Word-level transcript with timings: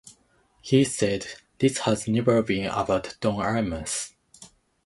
He 0.63 0.83
said, 0.83 1.27
This 1.59 1.77
has 1.81 2.07
never 2.07 2.41
been 2.41 2.65
about 2.65 3.17
Don 3.21 3.35
Imus. 3.35 4.13